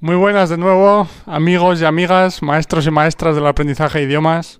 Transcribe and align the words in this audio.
Muy 0.00 0.16
buenas 0.16 0.50
de 0.50 0.58
nuevo, 0.58 1.08
amigos 1.24 1.80
y 1.80 1.84
amigas, 1.84 2.42
maestros 2.42 2.84
y 2.86 2.90
maestras 2.90 3.36
del 3.36 3.46
aprendizaje 3.46 4.00
de 4.00 4.04
idiomas, 4.06 4.58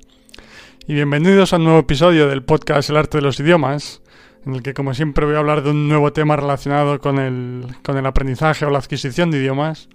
y 0.86 0.94
bienvenidos 0.94 1.52
a 1.52 1.56
un 1.56 1.64
nuevo 1.64 1.80
episodio 1.80 2.28
del 2.28 2.44
podcast 2.44 2.88
El 2.88 2.96
arte 2.96 3.18
de 3.18 3.22
los 3.22 3.40
idiomas, 3.40 4.00
en 4.46 4.54
el 4.54 4.62
que 4.62 4.74
como 4.74 4.94
siempre 4.94 5.26
voy 5.26 5.34
a 5.34 5.40
hablar 5.40 5.62
de 5.62 5.70
un 5.70 5.88
nuevo 5.88 6.12
tema 6.12 6.36
relacionado 6.36 7.00
con 7.00 7.18
el, 7.18 7.66
con 7.82 7.98
el 7.98 8.06
aprendizaje 8.06 8.64
o 8.64 8.70
la 8.70 8.78
adquisición 8.78 9.32
de 9.32 9.38
idiomas, 9.38 9.88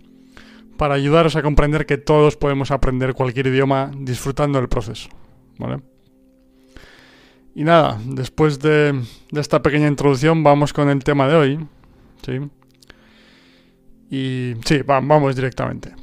para 0.77 0.95
ayudaros 0.95 1.37
a 1.37 1.41
comprender 1.41 1.85
que 1.85 1.97
todos 1.97 2.35
podemos 2.35 2.69
aprender 2.69 3.13
cualquier 3.13 3.47
idioma 3.47 3.91
disfrutando 3.97 4.59
del 4.59 4.67
proceso. 4.67 5.09
¿vale? 5.57 5.79
Y 7.55 7.63
nada, 7.63 7.97
después 8.05 8.59
de, 8.59 9.01
de 9.31 9.41
esta 9.41 9.63
pequeña 9.63 9.87
introducción 9.87 10.43
vamos 10.43 10.73
con 10.73 10.89
el 10.89 11.01
tema 11.03 11.29
de 11.29 11.35
hoy. 11.35 11.67
¿sí? 12.25 12.39
Y 14.11 14.53
sí, 14.65 14.79
va- 14.81 14.99
vamos 15.01 15.35
directamente. 15.35 15.93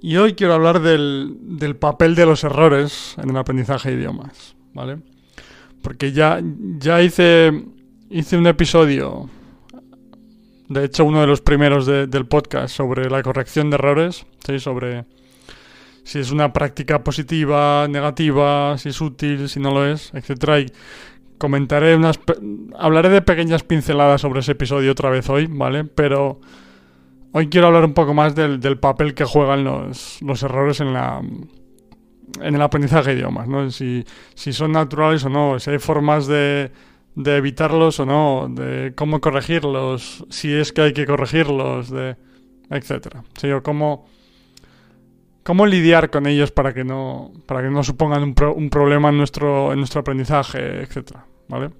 Y 0.00 0.16
hoy 0.16 0.34
quiero 0.34 0.54
hablar 0.54 0.80
del, 0.80 1.36
del 1.40 1.76
papel 1.76 2.14
de 2.16 2.26
los 2.26 2.42
errores 2.42 3.14
en 3.22 3.30
el 3.30 3.36
aprendizaje 3.36 3.90
de 3.90 3.96
idiomas, 3.98 4.56
¿vale? 4.74 4.98
Porque 5.80 6.12
ya, 6.12 6.40
ya 6.78 7.00
hice, 7.02 7.52
hice 8.10 8.36
un 8.36 8.46
episodio, 8.48 9.30
de 10.68 10.84
hecho 10.84 11.04
uno 11.04 11.20
de 11.20 11.28
los 11.28 11.40
primeros 11.40 11.86
de- 11.86 12.08
del 12.08 12.26
podcast, 12.26 12.74
sobre 12.74 13.08
la 13.10 13.22
corrección 13.22 13.70
de 13.70 13.76
errores, 13.76 14.26
¿sí? 14.44 14.58
Sobre 14.58 15.04
si 16.04 16.18
es 16.18 16.30
una 16.30 16.52
práctica 16.52 17.04
positiva, 17.04 17.86
negativa, 17.88 18.76
si 18.78 18.90
es 18.90 19.00
útil, 19.00 19.48
si 19.48 19.60
no 19.60 19.70
lo 19.72 19.86
es, 19.86 20.12
etcétera. 20.14 20.60
Y 20.60 20.66
comentaré 21.38 21.96
unas, 21.96 22.18
hablaré 22.78 23.08
de 23.08 23.22
pequeñas 23.22 23.62
pinceladas 23.62 24.20
sobre 24.20 24.40
ese 24.40 24.52
episodio 24.52 24.92
otra 24.92 25.10
vez 25.10 25.28
hoy, 25.28 25.46
¿vale? 25.48 25.84
Pero 25.84 26.40
hoy 27.32 27.48
quiero 27.48 27.68
hablar 27.68 27.84
un 27.84 27.94
poco 27.94 28.14
más 28.14 28.34
del, 28.34 28.60
del 28.60 28.78
papel 28.78 29.14
que 29.14 29.24
juegan 29.24 29.64
los, 29.64 30.20
los 30.22 30.42
errores 30.42 30.80
en 30.80 30.92
la 30.92 31.22
en 32.40 32.54
el 32.54 32.62
aprendizaje 32.62 33.10
de 33.10 33.16
idiomas, 33.16 33.48
¿no? 33.48 33.70
Si, 33.70 34.04
si 34.34 34.52
son 34.52 34.72
naturales 34.72 35.24
o 35.24 35.28
no, 35.28 35.58
si 35.58 35.70
hay 35.70 35.78
formas 35.78 36.26
de, 36.26 36.70
de 37.14 37.36
evitarlos 37.36 38.00
o 38.00 38.06
no, 38.06 38.48
de 38.48 38.94
cómo 38.94 39.20
corregirlos, 39.20 40.24
si 40.30 40.52
es 40.52 40.72
que 40.72 40.82
hay 40.82 40.92
que 40.92 41.06
corregirlos, 41.06 41.90
de 41.90 42.16
etcétera. 42.70 43.22
O 43.54 43.62
cómo 43.62 44.06
cómo 45.42 45.66
lidiar 45.66 46.10
con 46.10 46.26
ellos 46.26 46.50
para 46.52 46.72
que 46.72 46.84
no 46.84 47.32
para 47.46 47.62
que 47.62 47.70
no 47.70 47.82
supongan 47.82 48.22
un, 48.22 48.34
pro- 48.34 48.54
un 48.54 48.70
problema 48.70 49.08
en 49.10 49.18
nuestro 49.18 49.72
en 49.72 49.78
nuestro 49.78 50.00
aprendizaje, 50.00 50.82
etcétera, 50.82 51.26
¿vale? 51.48 51.70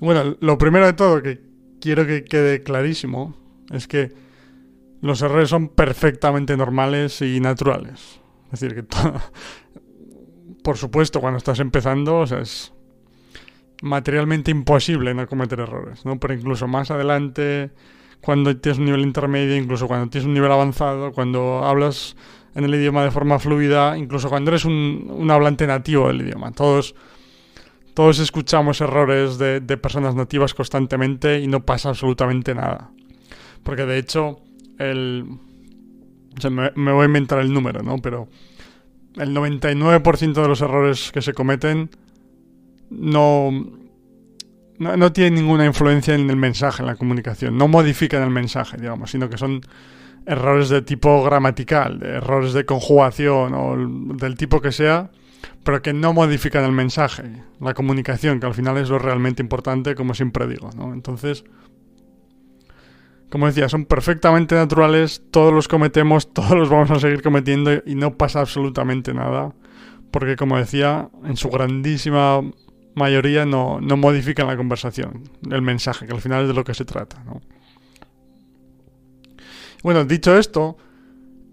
Bueno, 0.00 0.36
lo 0.40 0.58
primero 0.58 0.86
de 0.86 0.92
todo 0.94 1.22
que 1.22 1.40
quiero 1.80 2.06
que 2.06 2.24
quede 2.24 2.62
clarísimo 2.62 3.36
es 3.70 3.86
que 3.86 4.12
los 5.00 5.22
errores 5.22 5.48
son 5.48 5.68
perfectamente 5.68 6.56
normales 6.56 7.22
y 7.22 7.40
naturales. 7.40 8.20
Es 8.52 8.60
decir, 8.60 8.74
que 8.74 8.82
por 10.62 10.76
supuesto 10.76 11.20
cuando 11.20 11.38
estás 11.38 11.60
empezando, 11.60 12.18
o 12.20 12.26
sea, 12.26 12.40
es 12.40 12.72
materialmente 13.82 14.50
imposible 14.50 15.14
no 15.14 15.26
cometer 15.26 15.60
errores, 15.60 16.04
¿no? 16.04 16.18
Pero 16.20 16.34
incluso 16.34 16.68
más 16.68 16.90
adelante 16.90 17.70
cuando 18.22 18.56
tienes 18.56 18.78
un 18.78 18.84
nivel 18.86 19.00
intermedio, 19.00 19.56
incluso 19.56 19.88
cuando 19.88 20.08
tienes 20.08 20.26
un 20.26 20.34
nivel 20.34 20.50
avanzado, 20.50 21.12
cuando 21.12 21.64
hablas 21.64 22.16
en 22.54 22.64
el 22.64 22.74
idioma 22.74 23.02
de 23.02 23.10
forma 23.10 23.38
fluida, 23.38 23.98
incluso 23.98 24.28
cuando 24.28 24.50
eres 24.50 24.64
un, 24.64 25.28
hablante 25.30 25.66
nativo 25.66 26.08
del 26.08 26.22
idioma. 26.22 26.52
Todos, 26.52 26.94
todos 27.94 28.20
escuchamos 28.20 28.80
errores 28.80 29.38
de, 29.38 29.60
personas 29.76 30.14
nativas 30.14 30.54
constantemente 30.54 31.40
y 31.40 31.48
no 31.48 31.64
pasa 31.64 31.88
absolutamente 31.88 32.54
nada. 32.54 32.90
Porque 33.64 33.86
de 33.86 33.98
hecho, 33.98 34.40
el... 34.78 35.26
me 36.76 36.92
voy 36.92 37.02
a 37.02 37.06
inventar 37.06 37.40
el 37.40 37.52
número, 37.52 37.82
¿no? 37.82 37.98
Pero 37.98 38.28
el 39.16 39.34
99% 39.34 40.32
de 40.32 40.48
los 40.48 40.60
errores 40.60 41.10
que 41.10 41.22
se 41.22 41.34
cometen 41.34 41.90
no, 42.90 43.50
no, 44.82 44.96
no 44.96 45.12
tienen 45.12 45.34
ninguna 45.34 45.64
influencia 45.64 46.14
en 46.14 46.28
el 46.28 46.36
mensaje, 46.36 46.82
en 46.82 46.86
la 46.86 46.96
comunicación. 46.96 47.56
No 47.56 47.68
modifican 47.68 48.22
el 48.22 48.30
mensaje, 48.30 48.76
digamos, 48.76 49.10
sino 49.10 49.30
que 49.30 49.38
son 49.38 49.60
errores 50.26 50.68
de 50.68 50.82
tipo 50.82 51.22
gramatical, 51.24 51.98
de 51.98 52.08
errores 52.16 52.52
de 52.52 52.64
conjugación 52.64 53.54
o 53.54 54.16
del 54.16 54.36
tipo 54.36 54.60
que 54.60 54.72
sea, 54.72 55.10
pero 55.64 55.82
que 55.82 55.92
no 55.92 56.12
modifican 56.12 56.64
el 56.64 56.72
mensaje, 56.72 57.24
la 57.60 57.74
comunicación, 57.74 58.40
que 58.40 58.46
al 58.46 58.54
final 58.54 58.76
es 58.78 58.88
lo 58.88 58.98
realmente 58.98 59.42
importante, 59.42 59.94
como 59.94 60.14
siempre 60.14 60.46
digo, 60.46 60.70
¿no? 60.76 60.92
Entonces, 60.92 61.44
como 63.30 63.46
decía, 63.46 63.68
son 63.68 63.86
perfectamente 63.86 64.54
naturales, 64.54 65.22
todos 65.30 65.52
los 65.52 65.68
cometemos, 65.68 66.32
todos 66.34 66.52
los 66.52 66.68
vamos 66.68 66.90
a 66.90 67.00
seguir 67.00 67.22
cometiendo 67.22 67.72
y 67.86 67.94
no 67.94 68.16
pasa 68.16 68.40
absolutamente 68.40 69.14
nada, 69.14 69.54
porque 70.10 70.36
como 70.36 70.58
decía, 70.58 71.08
en 71.24 71.36
su 71.36 71.48
grandísima 71.48 72.42
mayoría 72.94 73.46
no, 73.46 73.80
no 73.80 73.96
modifican 73.96 74.46
la 74.46 74.56
conversación, 74.56 75.24
el 75.50 75.62
mensaje, 75.62 76.06
que 76.06 76.12
al 76.12 76.20
final 76.20 76.42
es 76.42 76.48
de 76.48 76.54
lo 76.54 76.64
que 76.64 76.74
se 76.74 76.84
trata. 76.84 77.22
¿no? 77.24 77.40
Bueno, 79.82 80.04
dicho 80.04 80.36
esto, 80.36 80.76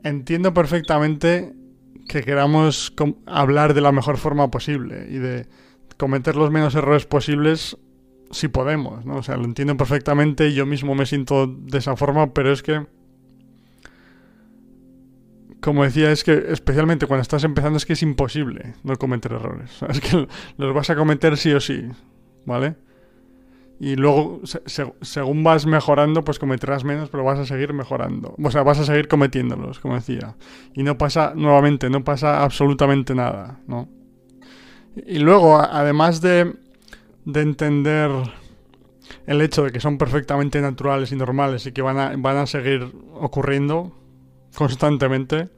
entiendo 0.04 0.54
perfectamente 0.54 1.54
que 2.08 2.24
queramos 2.24 2.94
hablar 3.26 3.74
de 3.74 3.82
la 3.82 3.92
mejor 3.92 4.18
forma 4.18 4.50
posible 4.50 5.08
y 5.10 5.18
de 5.18 5.48
cometer 5.98 6.36
los 6.36 6.52
menos 6.52 6.76
errores 6.76 7.06
posibles 7.06 7.78
si 8.32 8.48
podemos, 8.48 9.06
¿no? 9.06 9.18
O 9.18 9.24
sea, 9.24 9.38
lo 9.38 9.46
entiendo 9.46 9.76
perfectamente, 9.76 10.54
yo 10.54 10.66
mismo 10.66 10.94
me 10.96 11.06
siento 11.06 11.48
de 11.48 11.80
esa 11.80 11.96
forma, 11.96 12.34
pero 12.34 12.52
es 12.52 12.62
que 12.62 12.86
como 15.62 15.84
decía, 15.84 16.12
es 16.12 16.24
que 16.24 16.46
especialmente 16.50 17.06
cuando 17.08 17.22
estás 17.22 17.44
empezando 17.44 17.78
es 17.78 17.86
que 17.86 17.94
es 17.94 18.02
imposible 18.04 18.76
no 18.84 18.96
cometer 18.98 19.34
errores. 19.34 19.72
Es 19.90 20.00
que 20.02 20.28
los 20.58 20.74
vas 20.74 20.90
a 20.90 20.96
cometer 20.96 21.38
sí 21.38 21.52
o 21.54 21.60
sí, 21.60 21.88
¿vale? 22.46 22.76
Y 23.82 23.96
luego, 23.96 24.42
se- 24.44 24.62
se- 24.66 24.94
según 25.02 25.42
vas 25.44 25.66
mejorando, 25.66 26.24
pues 26.26 26.38
cometerás 26.38 26.84
menos, 26.84 27.10
pero 27.10 27.24
vas 27.24 27.40
a 27.40 27.46
seguir 27.46 27.72
mejorando. 27.74 28.36
O 28.44 28.52
sea, 28.52 28.62
vas 28.64 28.80
a 28.80 28.84
seguir 28.86 29.08
cometiéndolos, 29.08 29.80
como 29.80 29.96
decía. 29.96 30.36
Y 30.74 30.84
no 30.84 30.98
pasa, 30.98 31.34
nuevamente, 31.36 31.90
no 31.90 32.04
pasa 32.04 32.44
absolutamente 32.44 33.16
nada, 33.16 33.60
¿no? 33.68 33.88
Y 35.08 35.20
luego, 35.20 35.58
además 35.60 36.20
de, 36.22 36.56
de 37.26 37.42
entender 37.42 38.12
el 39.28 39.42
hecho 39.42 39.64
de 39.64 39.72
que 39.72 39.80
son 39.80 39.98
perfectamente 39.98 40.62
naturales 40.62 41.12
y 41.12 41.16
normales 41.16 41.66
y 41.66 41.72
que 41.72 41.82
van 41.82 41.98
a, 41.98 42.14
van 42.18 42.38
a 42.38 42.46
seguir 42.48 42.92
ocurriendo 43.14 43.96
constantemente, 44.56 45.50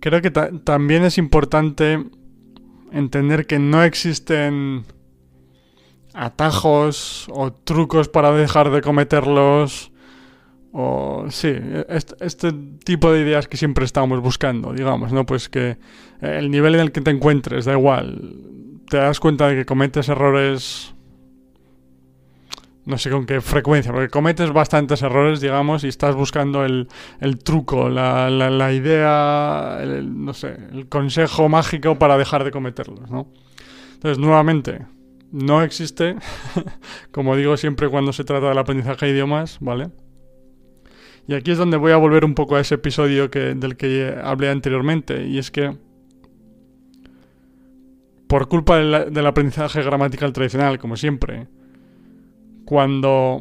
creo 0.00 0.20
que 0.22 0.30
ta- 0.30 0.50
también 0.64 1.04
es 1.04 1.18
importante 1.18 2.04
entender 2.92 3.46
que 3.46 3.58
no 3.58 3.82
existen 3.82 4.84
atajos 6.14 7.26
o 7.30 7.52
trucos 7.52 8.08
para 8.08 8.32
dejar 8.32 8.70
de 8.70 8.80
cometerlos 8.80 9.92
o 10.72 11.26
sí, 11.30 11.52
este, 11.88 12.14
este 12.24 12.52
tipo 12.84 13.10
de 13.10 13.20
ideas 13.22 13.48
que 13.48 13.56
siempre 13.56 13.84
estamos 13.84 14.20
buscando, 14.20 14.72
digamos, 14.72 15.12
¿no? 15.12 15.24
Pues 15.24 15.48
que 15.48 15.78
el 16.20 16.50
nivel 16.50 16.74
en 16.74 16.82
el 16.82 16.92
que 16.92 17.00
te 17.00 17.10
encuentres, 17.10 17.64
da 17.64 17.72
igual, 17.72 18.36
te 18.88 18.98
das 18.98 19.18
cuenta 19.20 19.48
de 19.48 19.56
que 19.56 19.64
cometes 19.64 20.08
errores 20.08 20.94
no 22.86 22.98
sé 22.98 23.10
con 23.10 23.26
qué 23.26 23.40
frecuencia, 23.40 23.92
porque 23.92 24.08
cometes 24.08 24.52
bastantes 24.52 25.02
errores, 25.02 25.40
digamos, 25.40 25.84
y 25.84 25.88
estás 25.88 26.14
buscando 26.14 26.64
el, 26.64 26.88
el 27.20 27.38
truco, 27.38 27.88
la, 27.88 28.30
la, 28.30 28.72
idea, 28.72 29.78
el- 29.82 30.24
no 30.24 30.32
sé, 30.32 30.56
el 30.72 30.88
consejo 30.88 31.48
mágico 31.48 31.98
para 31.98 32.16
dejar 32.16 32.44
de 32.44 32.50
cometerlos, 32.52 33.10
¿no? 33.10 33.26
Entonces, 33.94 34.18
nuevamente, 34.18 34.86
no 35.32 35.62
existe, 35.62 36.16
como 37.10 37.34
digo 37.36 37.56
siempre 37.56 37.88
cuando 37.88 38.12
se 38.12 38.24
trata 38.24 38.48
del 38.48 38.58
aprendizaje 38.58 39.06
de 39.06 39.12
idiomas, 39.12 39.58
¿vale? 39.60 39.90
Y 41.28 41.34
aquí 41.34 41.50
es 41.50 41.58
donde 41.58 41.76
voy 41.76 41.90
a 41.90 41.96
volver 41.96 42.24
un 42.24 42.34
poco 42.34 42.54
a 42.54 42.60
ese 42.60 42.76
episodio 42.76 43.30
que, 43.32 43.54
del 43.56 43.76
que 43.76 44.14
hablé 44.22 44.48
anteriormente, 44.48 45.26
y 45.26 45.38
es 45.38 45.50
que 45.50 45.76
por 48.28 48.48
culpa 48.48 48.76
del, 48.78 49.12
del 49.12 49.26
aprendizaje 49.26 49.82
gramatical 49.82 50.32
tradicional, 50.32 50.78
como 50.78 50.96
siempre, 50.96 51.46
cuando, 52.66 53.40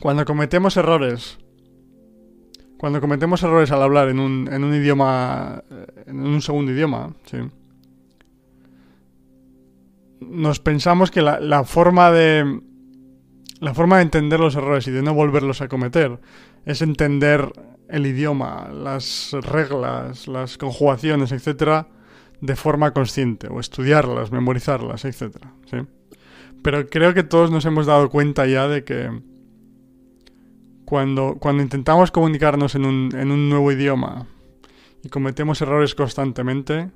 cuando 0.00 0.26
cometemos 0.26 0.76
errores, 0.76 1.38
cuando 2.76 3.00
cometemos 3.00 3.42
errores 3.42 3.70
al 3.70 3.82
hablar 3.82 4.08
en 4.08 4.18
un, 4.18 4.48
en 4.52 4.64
un 4.64 4.74
idioma, 4.74 5.62
en 6.06 6.20
un 6.20 6.42
segundo 6.42 6.72
idioma, 6.72 7.14
¿sí? 7.24 7.38
nos 10.20 10.60
pensamos 10.60 11.10
que 11.10 11.22
la, 11.22 11.40
la 11.40 11.64
forma 11.64 12.10
de 12.10 12.60
la 13.60 13.74
forma 13.74 13.96
de 13.96 14.02
entender 14.02 14.40
los 14.40 14.56
errores 14.56 14.88
y 14.88 14.90
de 14.90 15.02
no 15.02 15.14
volverlos 15.14 15.60
a 15.60 15.68
cometer 15.68 16.18
es 16.64 16.82
entender 16.82 17.52
el 17.88 18.06
idioma, 18.06 18.70
las 18.72 19.32
reglas, 19.32 20.26
las 20.26 20.58
conjugaciones, 20.58 21.30
etcétera, 21.32 21.88
de 22.40 22.56
forma 22.56 22.92
consciente, 22.92 23.48
o 23.48 23.60
estudiarlas, 23.60 24.32
memorizarlas, 24.32 25.04
etc. 25.04 25.36
¿sí? 25.70 25.76
Pero 26.62 26.88
creo 26.88 27.14
que 27.14 27.22
todos 27.22 27.50
nos 27.50 27.64
hemos 27.64 27.86
dado 27.86 28.10
cuenta 28.10 28.46
ya 28.46 28.68
de 28.68 28.84
que 28.84 29.10
cuando, 30.84 31.36
cuando 31.38 31.62
intentamos 31.62 32.10
comunicarnos 32.10 32.74
en 32.74 32.84
un, 32.84 33.10
en 33.14 33.30
un 33.30 33.48
nuevo 33.48 33.70
idioma 33.72 34.26
y 35.02 35.08
cometemos 35.08 35.62
errores 35.62 35.94
constantemente, 35.94 36.90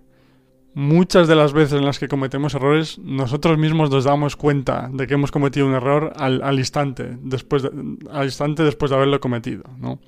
muchas 0.74 1.28
de 1.28 1.36
las 1.36 1.52
veces 1.52 1.78
en 1.78 1.86
las 1.86 1.98
que 1.98 2.08
cometemos 2.08 2.54
errores, 2.54 2.98
nosotros 2.98 3.56
mismos 3.56 3.90
nos 3.90 4.04
damos 4.04 4.36
cuenta 4.36 4.90
de 4.92 5.06
que 5.06 5.14
hemos 5.14 5.30
cometido 5.30 5.66
un 5.66 5.74
error 5.74 6.12
al, 6.16 6.42
al 6.42 6.58
instante, 6.58 7.16
después 7.20 7.62
de, 7.62 7.70
al 8.10 8.24
instante 8.24 8.64
después 8.64 8.90
de 8.90 8.96
haberlo 8.96 9.20
cometido, 9.20 9.62
¿no? 9.78 10.00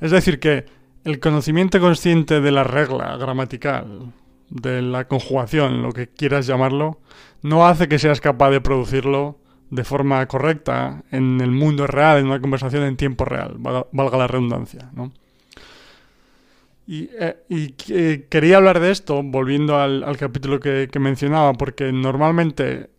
Es 0.00 0.12
decir, 0.12 0.38
que 0.38 0.64
el 1.04 1.18
conocimiento 1.18 1.80
consciente 1.80 2.40
de 2.40 2.52
la 2.52 2.64
regla 2.64 3.16
gramatical, 3.16 4.12
de 4.50 4.82
la 4.82 5.06
conjugación, 5.06 5.82
lo 5.82 5.92
que 5.92 6.08
quieras 6.08 6.46
llamarlo, 6.46 7.00
no 7.42 7.66
hace 7.66 7.88
que 7.88 7.98
seas 7.98 8.20
capaz 8.20 8.50
de 8.50 8.60
producirlo 8.60 9.38
de 9.70 9.84
forma 9.84 10.26
correcta 10.26 11.04
en 11.12 11.40
el 11.40 11.52
mundo 11.52 11.86
real, 11.86 12.18
en 12.18 12.26
una 12.26 12.40
conversación 12.40 12.82
en 12.82 12.96
tiempo 12.96 13.24
real, 13.24 13.56
valga 13.58 14.18
la 14.18 14.26
redundancia, 14.26 14.90
¿no? 14.92 15.12
Y, 16.86 17.08
eh, 17.20 17.36
y 17.48 17.74
eh, 17.90 18.26
quería 18.28 18.56
hablar 18.56 18.80
de 18.80 18.90
esto, 18.90 19.22
volviendo 19.22 19.78
al, 19.78 20.02
al 20.02 20.16
capítulo 20.16 20.58
que, 20.58 20.88
mencionaba, 20.98 21.52
porque 21.52 21.92
normalmente 21.92 22.90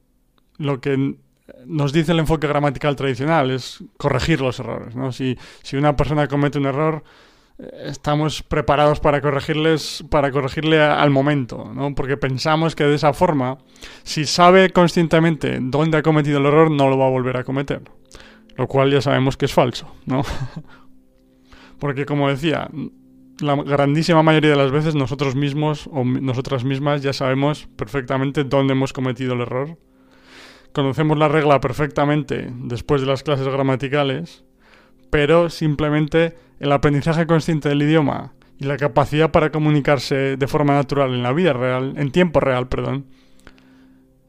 lo 0.57 0.80
que 0.80 1.18
nos 1.65 1.92
dice 1.92 2.13
el 2.13 2.19
enfoque 2.19 2.48
gramatical 2.48 2.95
tradicional 2.95 3.51
es 3.51 3.83
corregir 3.98 4.39
los 4.39 4.62
errores. 4.62 4.95
¿no? 4.95 5.12
Si 5.12 5.38
una 5.74 5.98
persona 5.98 6.30
comete 6.30 6.57
un 6.57 6.68
error, 6.68 7.03
estamos 7.84 8.44
preparados 8.44 9.00
para 9.00 9.22
corregirles 9.22 10.04
para 10.10 10.31
corregirle 10.31 10.81
al 10.81 11.10
momento, 11.10 11.72
¿no? 11.74 11.94
Porque 11.94 12.18
pensamos 12.18 12.75
que 12.75 12.84
de 12.84 12.96
esa 12.96 13.13
forma, 13.13 13.58
si 14.04 14.25
sabe 14.25 14.72
conscientemente 14.72 15.60
dónde 15.62 15.98
ha 15.98 16.02
cometido 16.02 16.40
el 16.40 16.46
error, 16.46 16.72
no 16.72 16.90
lo 16.90 16.98
va 16.98 17.08
a 17.08 17.10
volver 17.10 17.38
a 17.38 17.44
cometer. 17.44 17.81
Lo 18.56 18.68
cual 18.68 18.92
ya 18.92 19.02
sabemos 19.02 19.38
que 19.38 19.46
es 19.46 19.54
falso, 19.54 19.94
¿no? 20.06 20.24
Porque 21.80 22.06
como 22.06 22.30
decía, 22.30 22.69
la 23.40 23.56
grandísima 23.56 24.24
mayoría 24.24 24.52
de 24.52 24.58
las 24.58 24.72
veces 24.72 24.96
nosotros 24.96 25.36
mismos 25.36 25.88
o 25.92 26.04
nosotras 26.04 26.63
mismas 26.63 27.02
ya 27.02 27.13
sabemos 27.13 27.68
perfectamente 27.75 28.44
dónde 28.44 28.74
hemos 28.74 28.94
cometido 28.94 29.34
el 29.34 29.42
error. 29.42 29.78
Conocemos 30.74 31.18
la 31.18 31.28
regla 31.28 31.60
perfectamente 31.60 32.50
después 32.56 33.02
de 33.02 33.08
las 33.08 33.24
clases 33.24 33.48
gramaticales, 33.48 34.46
pero 35.12 35.52
simplemente 35.52 36.36
el 36.60 36.72
aprendizaje 36.72 37.28
consciente 37.28 37.69
del 37.69 37.84
idioma 37.84 38.34
y 38.58 38.66
la 38.66 38.78
capacidad 38.78 39.31
para 39.31 39.52
comunicarse 39.52 40.38
de 40.38 40.48
forma 40.48 40.74
natural 40.74 41.13
en 41.13 41.22
la 41.22 41.34
vida 41.34 41.54
real, 41.54 41.94
en 41.98 42.12
tiempo 42.12 42.40
real, 42.40 42.68
perdón, 42.68 43.06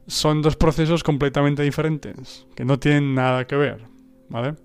son 0.07 0.43
dos 0.43 0.57
procesos 0.57 1.03
completamente 1.03 1.63
diferentes, 1.63 2.47
que 2.55 2.65
no 2.65 2.79
tienen 2.79 3.15
nada 3.15 3.47
que 3.47 3.57
ver, 3.57 3.85
¿vale? 4.29 4.57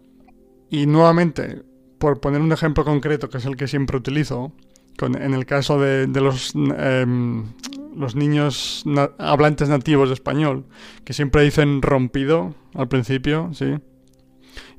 Y 0.69 0.87
nuevamente, 0.87 1.63
por 1.99 2.19
poner 2.19 2.41
un 2.41 2.51
ejemplo 2.51 2.83
concreto, 2.83 3.29
que 3.29 3.37
es 3.37 3.45
el 3.45 3.55
que 3.55 3.67
siempre 3.67 3.97
utilizo, 3.97 4.51
en 4.99 5.33
el 5.33 5.45
caso 5.45 5.79
de, 5.79 6.03
eh, 6.05 7.05
los 7.95 8.15
niños 8.15 8.83
na 8.85 9.11
hablantes 9.17 9.69
nativos 9.69 10.09
de 10.09 10.13
español, 10.13 10.65
que 11.03 11.13
siempre 11.13 11.43
dicen 11.43 11.81
rompido 11.81 12.55
al 12.73 12.87
principio, 12.87 13.49
¿sí? 13.53 13.77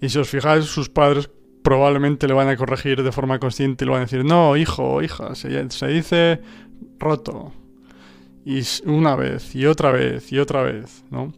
Y 0.00 0.08
si 0.08 0.18
os 0.18 0.28
fijáis, 0.28 0.64
sus 0.64 0.88
padres 0.88 1.30
probablemente 1.62 2.26
le 2.26 2.34
van 2.34 2.48
a 2.48 2.56
corregir 2.56 3.02
de 3.02 3.12
forma 3.12 3.38
consciente 3.38 3.84
y 3.84 3.86
le 3.86 3.92
van 3.92 4.00
a 4.00 4.04
decir, 4.04 4.24
no, 4.24 4.56
hijo 4.56 5.02
hija, 5.02 5.34
se, 5.34 5.70
se 5.70 5.86
dice 5.88 6.40
roto. 6.98 7.52
Y 8.44 8.62
una 8.86 9.16
vez, 9.16 9.54
y 9.54 9.66
otra 9.66 9.90
vez, 9.90 10.32
y 10.32 10.38
otra 10.38 10.62
vez, 10.62 11.04
¿no? 11.10 11.34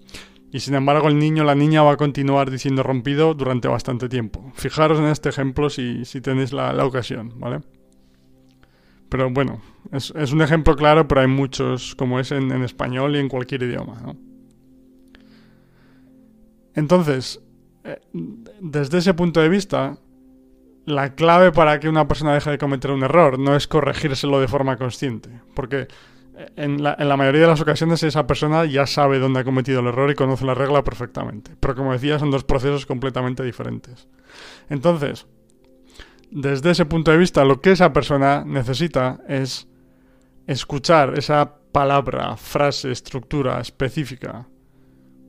Y 0.53 0.61
sin 0.61 0.75
embargo 0.75 1.09
el 1.09 1.19
niño 1.19 1.45
la 1.45 1.55
niña 1.55 1.83
va 1.83 1.93
a 1.93 1.97
continuar 1.97 2.51
diciendo 2.51 2.83
rompido 2.83 3.35
durante 3.35 3.69
bastante 3.69 4.09
tiempo. 4.09 4.53
Fijaros 4.55 4.99
en 4.99 5.07
este 5.07 5.29
ejemplo 5.29 5.71
si, 5.71 6.05
si 6.05 6.21
tenéis 6.21 6.53
la, 6.53 6.73
la, 6.73 6.85
ocasión, 6.85 7.35
¿vale? 7.39 7.61
Pero 9.09 9.31
bueno, 9.31 9.61
es, 9.93 10.13
es, 10.17 10.33
un 10.33 10.43
ejemplo 10.43 10.77
claro, 10.77 11.09
pero 11.09 11.21
hay 11.21 11.27
muchos 11.27 11.95
como 11.95 12.21
es 12.21 12.33
en, 12.33 12.51
en 12.53 12.63
español 12.63 13.17
y 13.17 13.19
en 13.21 13.29
cualquier 13.29 13.63
idioma, 13.63 14.01
¿no? 14.01 14.17
Entonces, 16.75 17.41
desde 18.13 18.99
ese 18.99 19.15
punto 19.15 19.41
de 19.41 19.49
vista, 19.49 19.99
la 20.87 21.15
clave 21.15 21.53
para 21.53 21.81
que 21.81 21.89
una 21.89 22.09
persona 22.09 22.35
deje 22.35 22.51
de 22.51 22.59
cometer 22.59 22.91
un 22.91 23.03
error 23.03 23.39
no 23.39 23.55
es 23.57 23.67
corregírselo 23.67 24.41
de 24.41 24.49
forma 24.49 24.77
consciente, 24.77 25.31
porque 25.55 25.89
en 26.57 26.83
la, 26.83 26.97
en 26.99 27.09
la, 27.09 27.17
mayoría 27.17 27.43
de 27.43 27.47
las 27.47 27.61
ocasiones 27.61 28.03
esa 28.03 28.27
persona 28.27 28.65
ya 28.65 28.87
sabe 28.87 29.19
dónde 29.19 29.41
ha 29.41 29.45
cometido 29.45 29.81
el 29.81 29.87
error 29.87 30.11
y 30.11 30.15
conoce 30.15 30.47
la 30.47 30.55
regla 30.55 30.83
perfectamente. 30.83 31.53
Pero 31.61 31.75
como 31.75 31.93
decía, 31.93 32.19
son 32.19 32.31
dos 32.31 32.45
procesos 32.45 32.87
completamente 32.87 33.43
diferentes. 33.43 34.09
Entonces, 34.71 35.27
desde 36.31 36.71
ese 36.71 36.87
punto 36.87 37.11
de 37.11 37.19
vista, 37.19 37.45
lo 37.45 37.61
que 37.61 37.73
esa 37.73 37.93
persona 37.93 38.45
necesita 38.47 39.21
es 39.29 39.69
escuchar 40.47 41.19
esa 41.19 41.57
palabra, 41.73 42.37
frase, 42.37 42.91
estructura 42.91 43.61
específica 43.61 44.49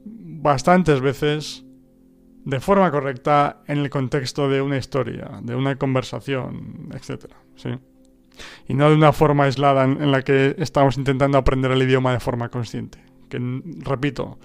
bastantes 0.03 1.01
veces 1.01 1.65
de 2.43 2.59
forma 2.59 2.89
correcta 2.91 3.61
en 3.67 3.79
el 3.79 3.89
contexto 3.89 4.49
de 4.49 4.61
una 4.61 4.77
historia, 4.77 5.39
de 5.41 5.55
una 5.55 5.75
conversación, 5.75 6.89
etc. 6.93 7.25
¿sí? 7.55 7.69
Y 8.67 8.73
no 8.73 8.89
de 8.89 8.95
una 8.95 9.13
forma 9.13 9.43
aislada 9.43 9.83
en, 9.83 10.11
la 10.11 10.23
que 10.23 10.55
estamos 10.57 10.97
intentando 10.97 11.37
aprender 11.37 11.71
el 11.71 11.83
idioma 11.83 12.13
de 12.13 12.19
forma 12.19 12.49
consciente. 12.49 12.99
Que, 13.29 13.39
repito, 13.79 14.39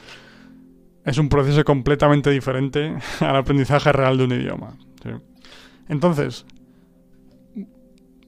es 1.05 1.19
un 1.19 1.29
proceso 1.29 1.65
completamente 1.65 2.31
diferente 2.31 2.95
al 3.21 3.37
aprendizaje 3.37 3.93
real 3.93 4.19
de 4.19 4.25
un 4.25 4.33
idioma. 4.33 4.77
¿sí? 5.03 5.11
Entonces, 5.89 6.45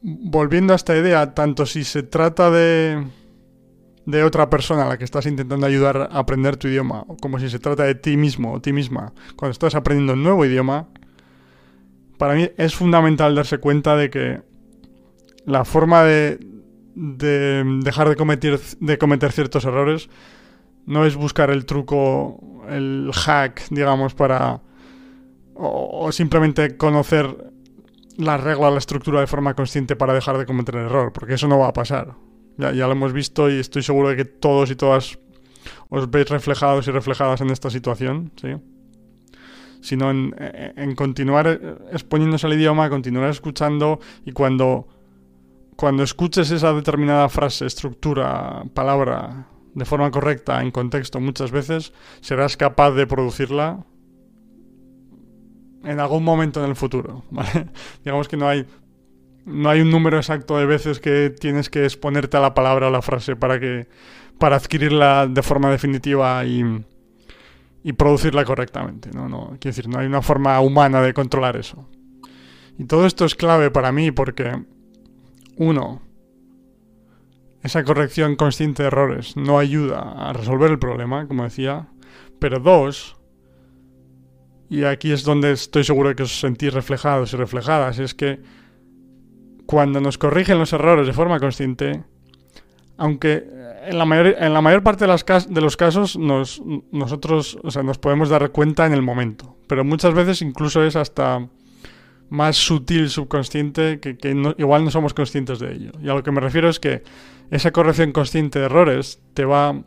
volviendo 0.00 0.73
a 0.73 0.76
esta 0.76 0.97
idea, 0.97 1.35
tanto 1.35 1.67
si 1.67 1.85
se 1.85 2.03
trata 2.03 2.50
de 2.50 3.05
de 4.08 4.25
otra 4.25 4.49
persona 4.49 4.84
a 4.84 4.88
la 4.88 4.96
que 4.96 5.05
estás 5.05 5.26
intentando 5.26 5.66
ayudar 5.66 6.08
a 6.10 6.19
aprender 6.19 6.56
tu 6.56 6.66
idioma, 6.66 7.05
o 7.08 7.19
como 7.19 7.38
si 7.38 7.50
se 7.50 7.58
trata 7.58 7.84
de 7.84 7.94
ti 7.94 8.16
mismo 8.16 8.55
o 8.55 8.60
ti 8.62 8.72
misma, 8.72 9.12
cuando 9.37 9.52
estás 9.52 9.75
aprendiendo 9.75 10.14
un 10.14 10.22
nuevo 10.22 10.46
idioma, 10.46 10.88
para 12.16 12.34
mí 12.34 12.49
es 12.56 12.75
fundamental 12.75 13.34
darse 13.34 13.58
cuenta 13.58 13.96
de 13.96 14.08
que 14.08 14.40
la 15.44 15.66
forma 15.66 16.05
de, 16.05 16.38
de 16.94 17.62
dejar 17.84 18.08
de 18.08 18.16
cometer, 18.16 18.58
de 18.81 18.96
cometer 18.96 19.31
ciertos 19.31 19.66
errores 19.66 20.08
no 20.87 21.04
es 21.04 21.14
buscar 21.14 21.50
el 21.50 21.66
truco, 21.66 22.64
el 22.66 23.11
hack, 23.12 23.68
digamos, 23.68 24.14
para... 24.14 24.62
o, 25.54 26.06
o 26.06 26.12
simplemente 26.12 26.78
conocer 26.78 27.52
la 28.16 28.38
regla, 28.38 28.71
la 28.71 28.78
estructura 28.78 29.21
de 29.21 29.26
forma 29.26 29.52
consciente 29.52 29.97
para 29.97 30.14
dejar 30.14 30.38
de 30.38 30.47
cometer 30.47 30.76
el 30.76 30.87
error, 30.87 31.12
porque 31.12 31.35
eso 31.35 31.47
no 31.47 31.59
va 31.59 31.68
a 31.68 31.73
pasar. 31.75 32.14
Ya, 32.59 32.73
ya 32.73 32.87
lo 32.87 32.93
hemos 32.93 33.12
visto 33.12 33.49
y 33.49 33.59
estoy 33.59 33.83
seguro 33.83 34.09
de 34.09 34.17
que 34.17 34.25
todos 34.25 34.71
y 34.71 34.77
todas 34.77 35.19
os 35.88 36.11
veis 36.11 36.29
reflejados 36.29 36.87
y 36.88 36.91
reflejadas 36.91 37.41
en 37.41 37.50
esta 37.50 37.71
situación, 37.71 38.33
¿sí? 38.37 38.49
Sino 39.81 40.11
en, 40.11 40.35
en 40.38 40.95
continuar 40.97 41.79
exponiéndose 41.93 42.47
al 42.47 42.55
idioma, 42.55 42.91
continuar 42.91 43.31
escuchando 43.31 44.00
y 44.27 44.33
cuando, 44.33 44.88
cuando 45.77 46.03
escuches 46.03 46.50
esa 46.50 46.73
determinada 46.73 47.29
frase, 47.29 47.65
estructura, 47.65 48.65
palabra 48.75 49.47
de 49.75 49.85
forma 49.85 50.11
correcta, 50.11 50.61
en 50.61 50.73
contexto 50.73 51.21
muchas 51.21 51.53
veces, 51.53 51.93
serás 52.21 52.57
capaz 52.57 52.91
de 52.91 53.07
producirla 53.07 53.85
en 55.85 56.00
algún 56.00 56.25
momento 56.25 56.62
en 56.62 56.71
el 56.71 56.77
futuro, 56.77 57.25
¿vale? 57.31 57.69
Digamos 58.05 58.27
que 58.27 58.37
no 58.37 58.49
hay 58.49 58.67
no 59.49 59.71
hay 59.71 59.81
un 59.81 59.90
número 59.90 60.19
exacto 60.19 60.59
de 60.59 60.67
veces 60.67 61.00
que 61.00 61.31
tienes 61.31 61.71
que 61.71 61.85
exponerte 61.85 62.37
a 62.37 62.40
la 62.40 62.55
palabra 62.55 62.88
o 62.88 62.90
la 62.90 63.02
frase 63.02 63.37
para 63.37 63.59
que 63.59 63.87
para 64.38 64.57
adquirirla 64.57 65.26
de 65.26 65.43
forma 65.43 65.71
definitiva 65.71 66.45
y, 66.45 66.62
y 67.83 67.93
producirla 67.93 68.45
correctamente. 68.45 69.11
¿no? 69.12 69.28
No, 69.28 69.57
quiero 69.59 69.75
decir, 69.75 69.88
no 69.88 69.99
hay 69.99 70.07
una 70.07 70.23
forma 70.23 70.61
humana 70.61 71.00
de 71.00 71.12
controlar 71.12 71.57
eso. 71.57 71.88
Y 72.78 72.85
todo 72.85 73.07
esto 73.07 73.25
es 73.25 73.35
clave 73.35 73.73
para 73.73 73.90
mí 73.90 74.12
porque, 74.12 74.62
uno, 75.57 76.00
esa 77.62 77.83
corrección 77.83 78.37
consciente 78.37 78.85
de 78.85 78.87
errores 78.87 79.37
no 79.37 79.59
ayuda 79.59 80.28
a 80.28 80.33
resolver 80.33 80.71
el 80.71 80.78
problema, 80.78 81.26
como 81.26 81.43
decía, 81.43 81.88
pero 82.38 82.61
dos, 82.61 83.17
y 84.71 84.85
aquí 84.85 85.11
es 85.11 85.25
donde 85.25 85.52
estoy 85.52 85.83
seguro 85.83 86.14
que 86.14 86.23
os 86.23 86.38
sentís 86.38 86.73
reflejados 86.73 87.33
y 87.33 87.37
reflejadas, 87.37 87.99
es 87.99 88.14
que 88.14 88.40
cuando 89.68 90.00
nos 90.00 90.16
corrigen 90.16 90.58
los 90.58 90.72
errores 90.72 91.06
de 91.06 91.12
forma 91.12 91.38
consciente, 91.38 92.02
aunque 92.96 93.44
en 93.84 93.98
la 93.98 94.06
mayor, 94.06 94.34
en 94.38 94.54
la 94.54 94.62
mayor 94.62 94.82
parte 94.82 95.04
de, 95.04 95.60
los 95.60 95.76
casos 95.76 96.16
nos, 96.16 96.62
nosotros 96.90 97.58
o 97.62 97.70
sea, 97.70 97.82
nos 97.82 97.98
podemos 97.98 98.30
dar 98.30 98.50
cuenta 98.50 98.87
en 98.87 98.94
el 98.94 99.02
momento, 99.02 99.58
pero 99.66 99.84
muchas 99.84 100.14
veces 100.14 100.40
incluso 100.40 100.82
es 100.82 100.96
hasta 100.96 101.46
más 102.30 102.56
sutil 102.56 103.10
subconsciente 103.10 104.00
que, 104.00 104.16
igual 104.56 104.87
no 104.87 104.90
somos 104.90 105.12
conscientes 105.12 105.58
de 105.58 105.75
ello. 105.75 105.92
Y 106.02 106.08
a 106.08 106.14
lo 106.14 106.22
que 106.22 106.32
me 106.32 106.40
refiero 106.40 106.70
es 106.70 106.80
que 106.80 107.02
esa 107.50 107.70
corrección 107.70 108.12
consciente 108.12 108.58
de 108.60 108.64
errores 108.64 109.20
te 109.34 109.44
va, 109.44 109.82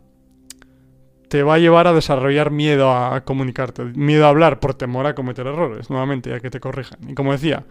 te 1.27 1.41
va 1.41 1.55
a 1.55 1.57
llevar 1.57 1.87
a 1.87 1.93
desarrollar 1.93 2.51
miedo 2.51 2.93
a, 2.93 3.21
comunicarte, 3.21 3.83
miedo 3.83 4.27
a 4.27 4.29
hablar 4.29 4.59
por 4.59 4.75
temor 4.75 5.07
a 5.07 5.15
cometer 5.15 5.47
errores, 5.47 5.89
nuevamente, 5.89 6.35
a 6.35 6.39
que 6.39 6.51
te 6.51 6.59
corrijan. 6.59 6.99
Y 7.09 7.15
como 7.15 7.31
decía, 7.31 7.65